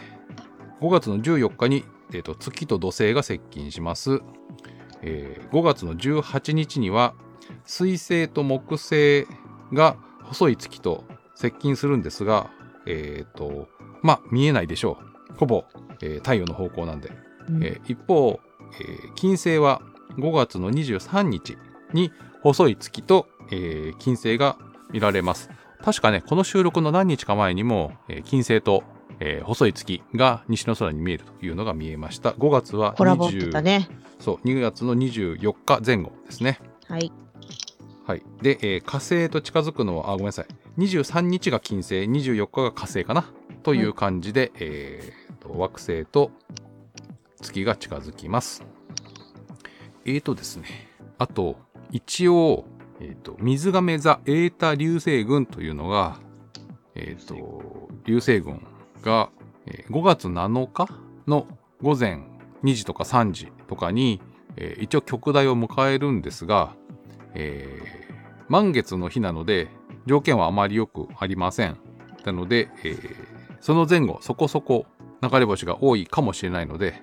[0.80, 4.20] 5月の14日に、えーと月と土星が接近します。
[5.02, 7.14] えー5月の18日には
[7.64, 9.26] 水星と木星
[9.72, 12.50] が細い月と接近するんですが、
[12.86, 13.68] えーと
[14.02, 14.98] まあ見えないでしょ
[15.30, 15.34] う。
[15.36, 15.64] ほぼ、
[16.02, 17.10] えー太陽の方向なんで。
[17.60, 18.40] えー一方、
[18.80, 19.80] えー金星は
[20.16, 21.56] 5月の23日
[21.92, 24.56] に細い月と、えー金星が
[24.90, 25.50] 見られます。
[25.82, 28.84] 確かね、この収録の何日か前にも、えー金星と、
[29.20, 32.30] えー細い月が西の空に見えるというのが見えました。
[32.30, 33.88] 5月はコラボってた20ね。
[34.18, 36.58] そう、2月の24日前後ですね。
[36.88, 37.12] はい。
[38.06, 38.22] はい。
[38.42, 40.46] で、えー火星と近づくのは、あ、ごめんなさい。
[40.78, 43.24] 23日が金星、24日が火星かな。
[43.62, 46.30] という感じで、えーと惑星と
[47.40, 48.64] 月が近づきます。
[50.04, 50.88] えーとですね。
[51.18, 51.56] あと、
[51.90, 52.64] 一応、
[53.00, 56.18] えーと、水亀座エータ流星群というのが、
[56.94, 58.60] えーと、流星群
[59.04, 59.30] が、
[59.66, 60.88] えー5月7日
[61.26, 61.46] の
[61.82, 62.22] 午前
[62.62, 64.20] 2時とか3時とかに、
[64.56, 66.74] えー一応極大を迎えるんですが、
[67.34, 68.04] えー
[68.48, 69.68] 満月の日なので
[70.06, 71.76] 条件はあまりよくありません。
[72.24, 74.84] なので、えーその前後そこそこ
[75.22, 77.02] 流れ星が多いかもしれないので、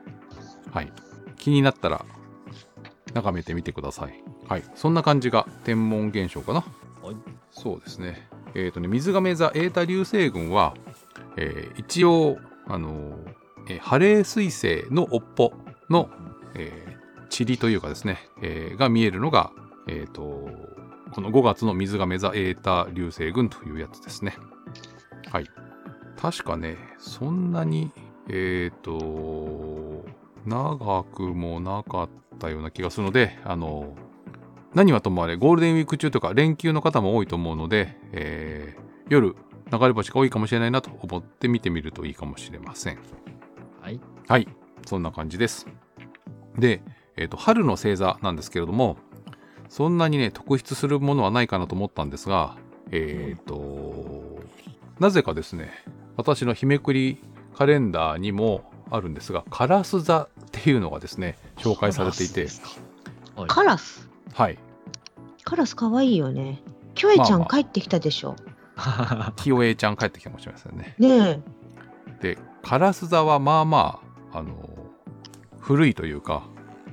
[0.71, 0.93] はい、
[1.37, 2.05] 気になったら
[3.15, 4.23] 眺めてみてください。
[4.47, 6.59] はい、そんな感じが天文現象かな。
[7.01, 7.15] はい。
[7.51, 8.27] そうですね。
[8.53, 10.75] えっ、とね、水亀座エータ流星群は、
[11.37, 15.53] えー一応、あのーハレー彗星の尾っぽ
[15.89, 16.09] の、
[16.55, 17.01] えー
[17.47, 19.51] 塵というかですね、えーが見えるのが、
[19.87, 20.49] えっ、と、
[21.13, 24.37] この5月の水亀座エータ流星群というやつですね。
[25.31, 25.45] はい。
[26.17, 27.91] 確かね、そんなに、
[28.29, 30.05] えっ、と、
[30.45, 33.95] 長くもなかったような気がするので、あの、
[34.73, 39.35] 何はともあれ、ゴールデンウィーク中とか連休の方も多いと思うので、えー夜、
[39.71, 42.99] 流れ星が多いかもしれないなと思って見てみるといいかもしれません。
[43.81, 43.99] はい。
[44.27, 44.47] はい、
[44.85, 45.67] そんな感じです。
[46.57, 46.81] で、
[47.15, 48.97] えっ、と、春の星座なんですけれども、
[49.69, 52.57] そんなにね、特筆するものはないかなと思ったんですが、
[52.91, 54.39] えっ、と、
[54.99, 55.71] なぜかですね、
[56.17, 57.23] 私の日めくり
[57.55, 62.47] カレンダーにもあるんですが、カラス座っていうのがですね、紹介されていて、
[63.35, 63.47] はい。
[63.47, 64.09] カラス？
[64.33, 64.59] はい、
[65.43, 66.61] カラス可愛いよね。
[66.93, 68.35] キョエちゃんまあまあ帰ってきたでしょ。
[69.35, 70.95] キヨエちゃん帰ってきたかもしれませんね。
[70.99, 71.43] ね
[72.21, 73.99] で、カラス座はまあま
[74.31, 74.69] あ、あの、
[75.59, 76.43] 古いというか、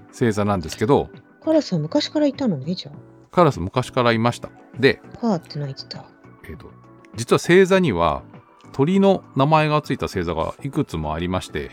[0.08, 1.20] 星座なんですけど、え。
[1.44, 2.92] カラスは昔からいたのね、じゃ
[3.30, 4.50] カラス昔からいました。
[4.78, 5.18] で、あ。
[5.18, 6.04] カーって泣いてた？
[6.44, 6.70] えーと
[7.16, 8.22] 実は星座には
[8.72, 11.72] 鳥の名前がついた星座がいくつもありまして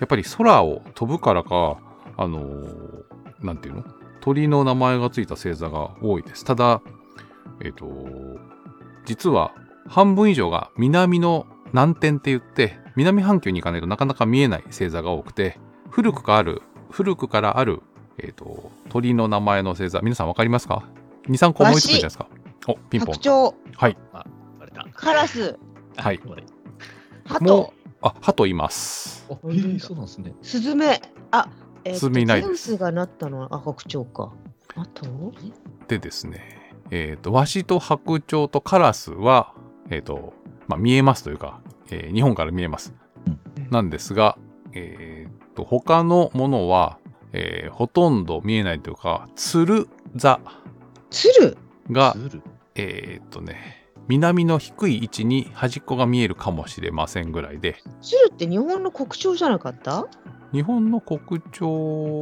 [0.00, 1.78] やっぱり空を飛ぶからか
[2.16, 3.04] あのー
[3.40, 3.84] なんていうの？
[4.20, 6.82] 鳥の名前がついた星座が多いですただ
[7.62, 7.86] えっ、と
[9.04, 9.52] 実は
[9.88, 15.58] 半分以上が南の南天って言って南半球に行かないとなかなか見えない星座が多くて
[15.90, 17.82] 古くからある古くからある、
[18.18, 20.84] えー、と鳥の名前の星座皆さんわかりますか
[21.28, 22.26] ？23個思いつくじゃないですか？
[22.68, 23.14] おピンポン。
[23.14, 23.96] 白鳥、はい。
[24.12, 24.24] バ
[24.66, 24.86] レた。
[24.92, 25.58] カラス、
[25.96, 26.20] はい。
[27.24, 29.26] ハもト、あ、ハトいます。
[29.30, 30.34] あ、えー、そうなんですね。
[30.42, 31.00] スズメ。
[31.30, 31.48] あ、
[31.84, 32.72] えースズメいないです。
[32.72, 34.32] スがなったのは、あ、白鳥か。
[34.76, 35.06] あと？
[35.88, 36.59] でですね、
[36.90, 39.54] えっ、と、ワシと白鳥とカラスは、
[39.90, 40.32] えっ、と、
[40.68, 42.94] まあ、見えますというか、えー日本から見えます。
[43.70, 44.38] なんですが、
[44.72, 46.98] えっ、と、他のものは、
[47.32, 50.40] えーほとんど見えないというか、ツル座。
[51.10, 51.56] 鶴
[51.90, 52.14] が。
[52.74, 60.08] えっ、とね、南の低い位置に端っこが見えるかもしれませんぐらいで、鶴って日本の国鳥じゃなかった？
[60.52, 61.70] 日本の国鳥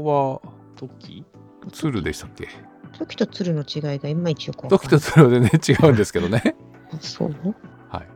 [0.05, 0.41] は、
[0.77, 1.25] トキ
[1.73, 2.49] ツルでしたっけ？
[2.99, 5.01] 時と鶴の違いがいまいちよくわかん時ない。
[5.01, 6.57] とツルは全然違うんですけどね。
[6.93, 7.35] あそう？
[7.91, 8.09] はい。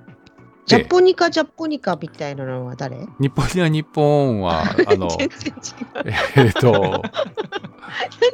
[0.67, 2.97] ジャポニカジャポニカみたいなのは誰？
[3.19, 6.47] 日本には日本は、あの、 全然違う。
[6.47, 7.01] えっ、と、 なん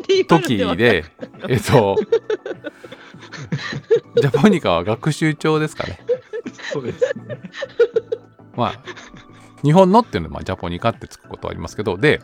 [0.07, 1.05] で今のトキでわかで、
[1.49, 1.97] えっ、と、
[4.21, 5.99] ジャポニカは学習帳ですかね。
[6.73, 7.41] そうですね。
[8.57, 8.83] まあ、
[9.63, 12.21] 日本のっていうのは、まあ、ジャポニカってつくことはありますけど、で、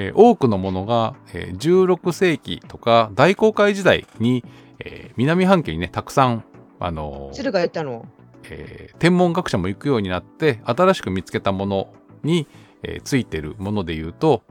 [0.00, 4.44] えー多くのものが、えー16世紀とか大航海時代に、
[4.78, 6.44] えー南半球にね、たくさん、
[6.78, 8.06] あのー鶴がいたの？
[8.50, 12.46] えー天文学者も行くようになって新しく見つけたものに、
[12.84, 14.42] えーついてるもので言うと,、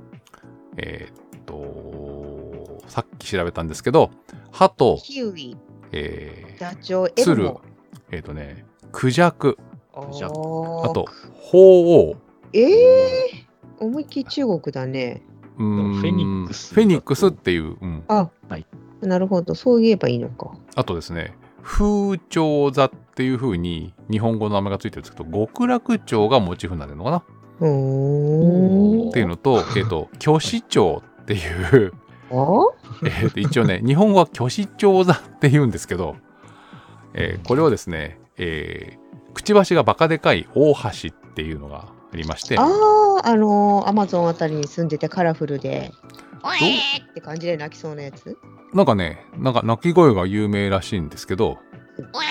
[0.75, 4.11] えーっとさっき調べたんですけど
[4.51, 5.55] ハト、キウイ、
[5.93, 7.61] えーダチョウ、エル鶴モ。
[8.11, 9.57] えーっとねクジャク
[9.93, 12.15] あと鳳凰
[12.53, 15.21] ええー、思いっきり中国だね。
[15.57, 18.65] うーんフェニックスフェニックスっていう、うん、あ、はい
[19.01, 19.53] なるほど。
[19.53, 20.51] そう言えばいいのか。
[20.75, 27.23] あとですね風潮座っていう風に日本語の名前がついてるんですけど極楽鳥がモチーフになるのかな
[27.59, 29.09] うーん。
[29.09, 31.93] っていうのと、えっ、と、 虚子鳥っていう、
[32.31, 32.67] あ？
[33.03, 36.15] えーと一応ね、日本語は虚子鳥座って言うんですけど、
[37.13, 42.67] えーこれはですね、えーくちばしがバカでかい大橋っていうのがありまして、あー、
[43.27, 45.91] あのーアマゾンあたりに住んでてカラフルで、
[46.43, 48.37] おえーって感じで泣きそうなやつ？
[48.73, 51.57] なんかね、なんか鳴き声が有名らしいんですけど、
[52.13, 52.25] おえ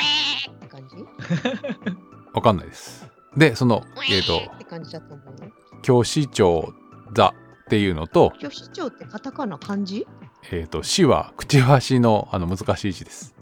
[0.49, 0.97] ーって感じ？
[2.35, 3.07] わかんないです。
[3.37, 5.53] で、その、えっ、ーって感じだと思うよ。
[5.83, 6.73] と、虚子鳥
[7.15, 7.33] 座っ
[7.69, 10.07] ていうのと、今日市長ってカタカナ漢字？
[10.51, 13.35] えっ、と、死はくちばしのあの難しい字です。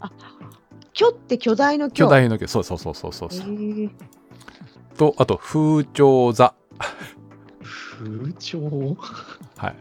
[0.93, 2.05] 巨って巨大の巨。
[2.05, 3.47] 巨大の巨、そうそうそうそうそうえそう。
[3.47, 3.89] ー、
[4.95, 6.53] と、あと、風潮座。
[7.97, 8.97] 風潮？
[9.57, 9.75] はい。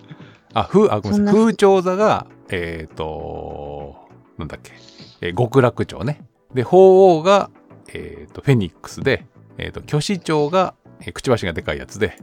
[0.53, 1.42] あ、風、あ、ごめんななさい。
[1.42, 3.96] 風潮座が、えっ、と、
[4.38, 4.72] なんだっけ、
[5.20, 6.20] えー極楽鳥ね。
[6.53, 7.50] で、鳳凰が、
[7.92, 9.27] えっ、と、フェニックスで、
[9.59, 12.18] えっ、と、虚子鳥が、えーくちばしがでかいやつで、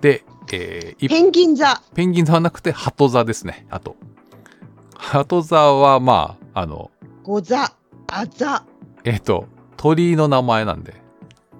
[0.00, 1.80] で、えー、いペンギン座。
[1.94, 3.66] ペンギン座はなくて、鳩座ですね。
[3.70, 3.96] あと。
[4.94, 6.90] 鳩座は、まあ、あの、
[7.22, 7.72] ゴザ。
[8.08, 8.64] アザ。
[9.04, 11.05] えっ、と、鳥居の名前なんで。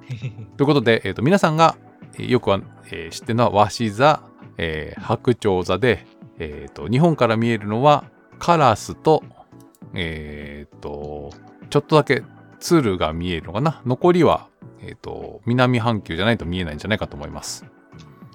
[0.56, 1.76] ということで、えー、と皆さんが
[2.14, 4.22] えーよくは、えー知ってるのは和紙座、
[4.58, 6.06] えー白鳥座で、
[6.38, 8.04] えーと日本から見えるのは
[8.38, 9.22] カラスと,、
[9.94, 11.30] えーと
[11.70, 12.22] ちょっとだけ
[12.60, 13.82] 鶴が見えるのかな？
[13.84, 14.48] 残りは、
[14.80, 17.64] えーと南半球じゃないと見えないんじゃないかと思います。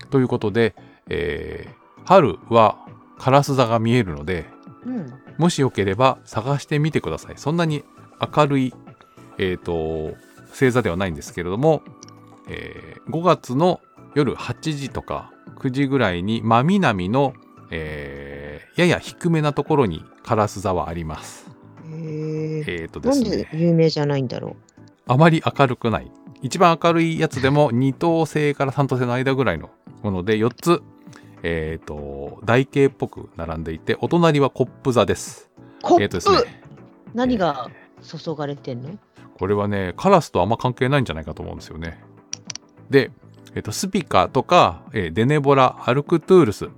[0.10, 0.76] ということで、
[1.10, 2.78] えー春は
[3.20, 4.46] カラス座が見えるので
[4.86, 5.14] うん。
[5.38, 7.34] もしよければ探してみてください。
[7.38, 7.84] そんなに
[8.36, 8.74] 明るい、
[9.38, 10.14] えっ、と、
[10.52, 11.82] 星座ではないんですけれども、
[12.48, 13.82] えー5月の
[14.14, 17.34] 夜8時とか9時ぐらいに真南の、
[17.72, 21.50] えーやや低めなところにカラス座はあります。
[21.90, 22.82] へえ。
[22.82, 24.56] えっ、とでなんですね、有名じゃないんだろ
[25.08, 26.12] あまり明るくない。
[26.42, 29.70] 一番明るいやつでも2等星から3等星の間ぐらいの
[30.04, 30.82] もので4つ、
[31.44, 35.52] えっ、と、台形っぽく並んでいて、お隣はコップ座です。
[35.80, 35.82] う。
[35.82, 36.64] コップ、えっ、とですね、
[37.14, 37.70] 何が
[38.02, 38.98] 注がれてんの？
[39.42, 42.00] これはね、カラスとあんま関係ないんじゃないかと思うんですよね。
[42.92, 43.10] で、
[43.56, 46.70] えっと、スピカとか、えーデネボラ、アルクトゥールス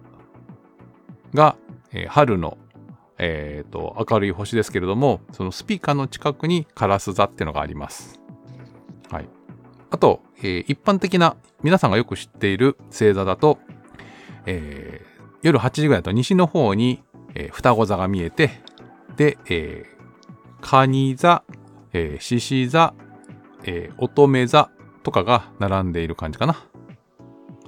[1.33, 1.57] が、
[1.91, 2.57] えー春の、
[3.17, 8.21] えーと明るい星ですけれども、そのスピカの近くにカラス座っていうのがあります。
[9.11, 9.27] はい。
[9.91, 13.59] あと、えー一般的な皆さんがよく知っている星座だと、
[14.45, 17.03] えー夜8時ぐらいだと西の方に、
[17.35, 18.51] えー双子座が見えて、
[19.17, 21.43] で、えー、カニ座、
[21.93, 22.93] えー、獅子座、
[23.63, 24.69] えー乙女座
[25.03, 26.65] とかが並んでいる感じかな。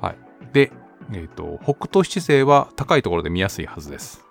[0.01, 0.17] はい。
[0.53, 0.71] で、
[1.13, 4.25] えっ、と、北斗七星は高いところで見やすいはずです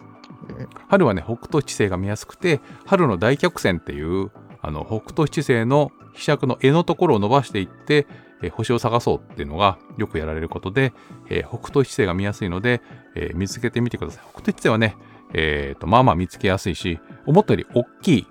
[0.49, 0.69] うん。
[0.89, 4.31] 春はね、北斗七星が見やすくて、春の大曲線っていう、
[4.61, 8.07] あの、北斗七星の飛尺の柄のところを伸ばしていって、
[8.43, 10.93] えー星を探そうっていうのがよくやられることで、
[11.29, 12.83] えー北斗七星が見やすいので、
[13.15, 14.25] えー見つけてみてください。
[14.33, 14.97] 北斗七星はね、
[15.35, 18.27] えっ、と、まあまあ見つけやすいし、思ったより大きい、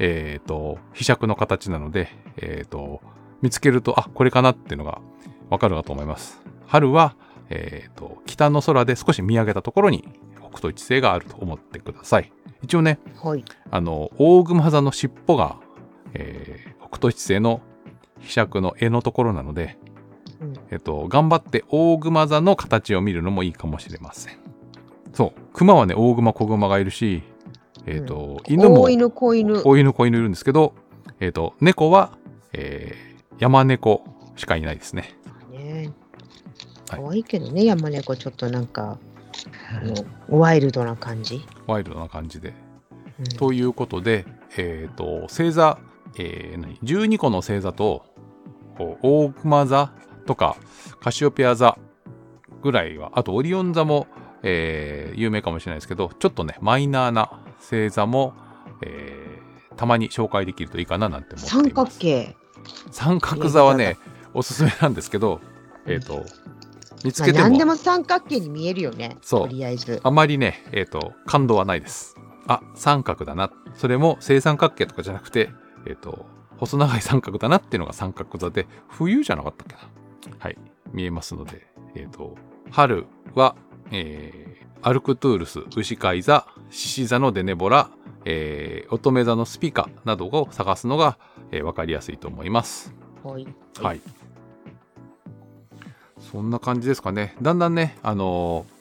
[0.00, 3.00] えっ、と、飛尺の形なので、えっ、と、
[3.42, 5.00] 見つけると、あ、これかなっていうのが
[5.48, 6.42] わかるかと思います。
[6.66, 7.14] 春は、
[7.50, 10.08] えっ、と、北の空で少し見上げたところに
[10.38, 12.32] 北斗一星があると思ってください。
[12.62, 13.44] 一応ね、はい。
[13.70, 15.56] あの、大熊座の尻尾が、
[16.14, 17.60] えー北斗七星の
[18.20, 19.78] 飛尺の絵のところなので、
[20.40, 24.38] うんえっと、頑張って大熊座の形を見るのもいいかもしれません。
[25.12, 27.22] そう、熊はね、大熊、小熊がいるし、
[27.90, 29.62] えっと、犬も、大犬、子犬。
[29.62, 30.74] 子犬、子犬いるんですけど、
[31.18, 32.16] えっと、猫は、
[32.52, 34.04] えー山猫
[34.36, 35.14] しかいないですね。
[35.50, 35.74] ね
[36.90, 38.98] はい可愛いけどね、山猫ちょっとなんか、
[39.72, 41.40] あのワイルドな感じ。
[41.66, 42.52] ワイルドな感じで。
[43.18, 44.26] うんということで、
[44.56, 45.78] えっ、と、星座、
[46.18, 48.04] えー何？12個の星座と、
[48.78, 49.92] 大熊座
[50.26, 50.56] とか、
[51.00, 51.78] カシオペア座
[52.62, 54.06] ぐらいは、あとオリオン座も、
[54.42, 58.34] えー有名かもしれないですけど、ちょっとね、マイナーな星座も、
[58.82, 61.74] えーたまに紹介できるといいかななんて思ってい三ます。
[61.74, 62.36] 角形。
[62.90, 63.96] 三角座はね、
[64.34, 65.40] おすすめなんですけど、
[65.86, 66.26] えっ、と、
[67.02, 69.16] 見つまあ、けても、何でも三角形に見えるよね。
[69.22, 70.00] そうとりあえず。
[70.02, 72.14] あまりね、えっ、と、感動はないです。
[72.46, 73.50] あ、三角だな。
[73.74, 75.48] それも正三角形とかじゃなくて、
[75.86, 76.26] えっ、と、
[76.58, 79.74] 細長い三角だなっていうのが三角座で、冬じゃなかったっけ
[80.30, 80.36] な。
[80.38, 80.58] はい、
[80.92, 82.34] 見えますので、えっ、と、
[82.70, 83.56] 春は、
[83.90, 84.50] えー
[84.82, 87.90] アルクトゥールス、牛飼い座、獅子座のデネボラ、
[88.24, 91.18] えー乙女座のスピカなどを探すのが、
[91.50, 92.94] えーわかりやすいと思います。
[93.22, 93.46] はい。
[93.82, 94.00] はい。
[96.18, 97.36] そんな感じですかね。
[97.42, 98.80] だんだんね、あのー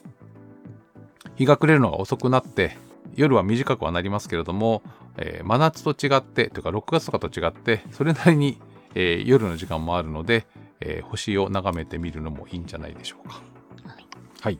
[1.36, 2.78] 日が暮れるのが遅くなって
[3.16, 4.82] 夜は短くはなりますけれども、
[5.18, 8.58] えー真夏と違ってというか6月とかと違ってそれなりに、
[8.96, 10.46] えー夜の時間もあるので、
[10.80, 13.42] えー星を眺めてみるのもいいんじゃないでしょうか。
[13.86, 14.06] はい。
[14.42, 14.60] はい。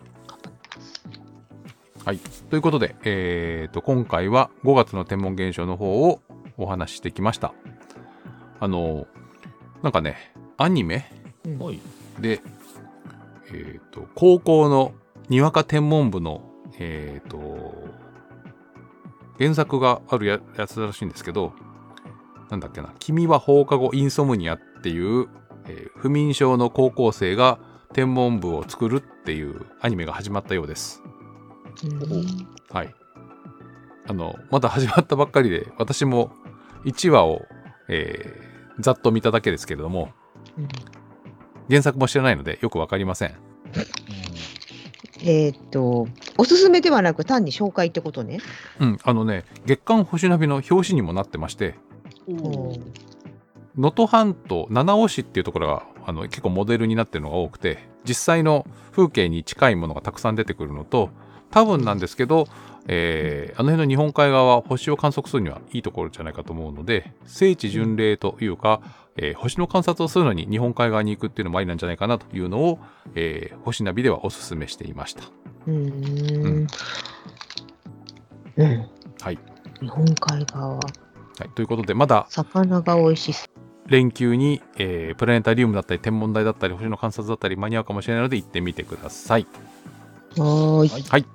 [2.50, 6.22] ということで、えーと、今回は5月の天文現象の方を
[6.58, 7.54] お話ししてきました。
[8.60, 9.08] あの、
[9.84, 11.10] なんかね、アニメ
[11.46, 11.80] うんはい。
[12.20, 12.42] で、
[13.52, 14.94] えーと、高校の
[15.30, 16.42] にわか天文部の、
[16.80, 17.74] えーと、
[19.38, 21.54] 原作があるややつらしいんですけど、
[22.50, 25.28] なんだっけな、君は放課後インソムニアっていう、
[25.66, 27.60] えー不眠症の高校生が
[27.94, 31.04] 天文部を作るっていうアニメが始まったようです。
[31.84, 32.94] うんはい。
[34.08, 36.32] あの、まだ始まったばっかりで、私も
[36.86, 37.46] 1話を、
[37.88, 38.50] えー
[38.80, 40.10] ざっと見ただけですけれども、
[40.58, 40.68] うん
[41.70, 43.36] 原作も知らないのでよくわかりません。
[45.22, 46.08] えーっと、
[46.38, 48.40] おすすめではなく単に紹介ってことね。
[48.80, 51.76] うん、あのね、月刊星ナビの表紙にもなってまして、
[52.28, 52.80] 能
[53.76, 61.12] 登半島七尾市っていうところがあの結構モデルになってるのが多くて実際の風景に近いものがたくさん出てくるのと
[61.52, 62.48] 多分なんですけど、
[62.88, 68.82] えーあの辺の日本海側は星を観測するにはいいところじゃないかと思うので聖地巡礼というか、
[69.18, 72.80] えー星の観察をするのに日本海側に行くっていうのもありなんじゃないかなというのを、
[73.16, 75.24] えー星ナビではおすすめしていました。
[75.68, 76.68] うーん。
[78.58, 78.90] うん。
[79.22, 79.40] はい、
[79.82, 80.80] 日本海側、は
[81.46, 83.90] い、ということでまだ魚が美味しそう。
[83.92, 89.48] 連休に、えープラネタリウムだったり天文台だったり星の観察だったり間に合うかもしれないので行ってみてください。
[90.38, 91.26] はいはい。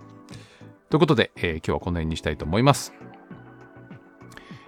[0.91, 2.93] ということで、えー今日はこの辺にしたいと思います。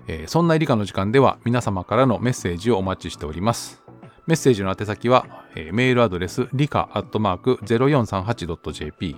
[0.08, 3.82] えーそんな理科の時間では皆様からのメッセージをお待ちしております。
[4.26, 9.16] メッセージの宛先は、えーメールアドレス理科アットマーク 0438.jp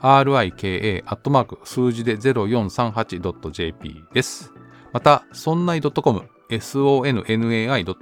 [0.00, 4.52] rika アットマーク数字で 0438.jp です。
[4.92, 7.94] また、そんない .com sonnai.com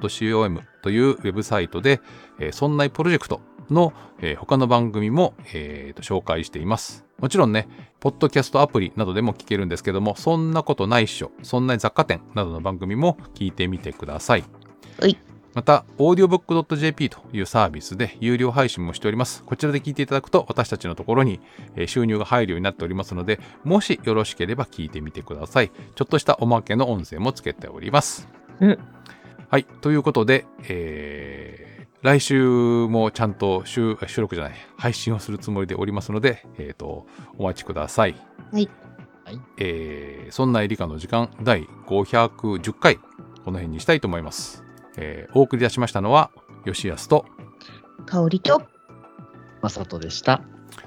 [0.82, 2.00] というウェブサイトで、
[2.38, 7.04] えー、そんないプロジェクトの、えー他の番組も、えーと紹介しています。
[7.18, 7.68] もちろんね、
[8.00, 14.44] ポッドキャストアプリなどでも聞けるんですけども、そんなことないっしょ、そんな雑貨店などの番組も聞いてみてください。
[15.00, 15.16] はい。
[15.54, 19.44] また、audiobook.jp というサービスで有料配信もしております。
[19.44, 21.40] こちらで聞いていただくと、私たちのところに
[21.76, 25.70] えー収入が入るようになっておりますので、もしよろしければ聞いてみてください。
[25.94, 28.28] ちょっとしたおまけの音声もつけております。
[28.60, 28.78] うん
[29.52, 29.64] はい。
[29.64, 37.06] ということで、えー来週もちゃんと収収録じゃない、配信をするつもりでおりますので、えっ、と、
[37.38, 38.16] お待ちください。
[38.50, 38.68] はい。
[39.24, 39.40] はい。
[39.58, 43.02] えーそんな理科の時間第510回、こ
[43.46, 44.64] の辺にしたいと思います。
[44.96, 46.30] えーお送り出しましたのは、
[46.64, 47.26] 吉安と、
[48.06, 48.62] 香りと、
[49.60, 50.40] まさとでした。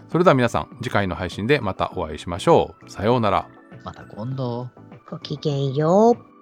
[0.10, 2.90] それでは皆さん、次回の配信でまたお会いしましょう。
[2.90, 3.48] さようなら。
[3.84, 4.72] また今度。
[5.08, 6.35] ごきげんよう。